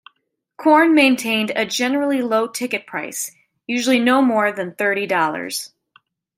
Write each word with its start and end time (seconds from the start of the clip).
Korn 0.57 0.95
maintained 0.95 1.51
a 1.55 1.63
generally 1.63 2.23
low 2.23 2.47
ticket 2.47 2.87
price, 2.87 3.29
usually 3.67 3.99
no 3.99 4.23
more 4.23 4.51
than 4.51 4.73
thirty 4.73 5.05
dollars. 5.05 5.73